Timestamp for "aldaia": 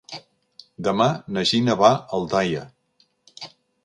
2.19-2.65